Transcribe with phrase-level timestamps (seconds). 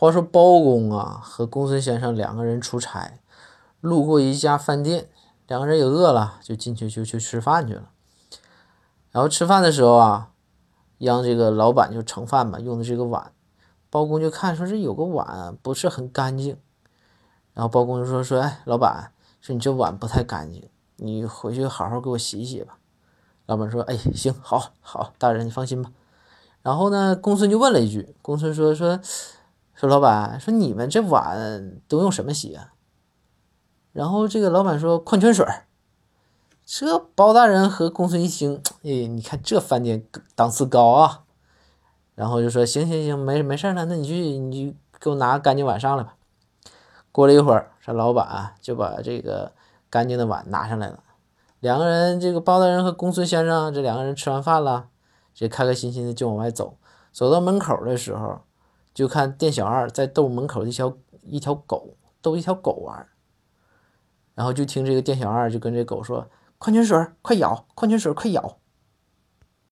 [0.00, 3.18] 话说包公啊和公孙先生两个人出差，
[3.80, 5.10] 路过一家饭店，
[5.48, 7.90] 两个人也饿了，就进去就去吃饭去了。
[9.10, 10.30] 然后吃饭的时候啊，
[10.98, 13.32] 让这个老板就盛饭嘛，用的这个碗，
[13.90, 16.56] 包公就看说这有个碗不是很干净，
[17.52, 22.78] 然后包公就说说哎，老板，说你这碗不太干净，你回去好好给我洗洗吧。
[23.46, 25.90] 老板说哎，行，好，好，大人你放心吧。
[26.62, 29.00] 然后呢，公孙就问了一句，公孙说说。
[29.78, 32.72] 说老板说你们这碗都用什么洗啊？
[33.92, 35.46] 然后这个老板说矿泉水
[36.66, 41.22] 这包大人和公孙一听，哎，你看这饭店档次高啊。
[42.16, 46.16] 然后就说行行行，没没事了，那你去你去给我拿个干净碗上来吧。
[47.12, 49.52] 过了一会儿，这老板就把这个
[49.88, 51.04] 干净的碗拿上来了。
[51.60, 54.88] 两个人，这个包大人和公孙先生这两个人吃完饭了，
[55.32, 56.76] 这开开心心的就往外走。
[57.12, 58.40] 走到门口的时候。
[58.92, 63.08] 就看店小二在逗门口一条一条狗，逗一条狗玩
[64.34, 68.58] 然后就听这个店小二就跟这狗说：“矿泉水快咬，矿泉水快咬。”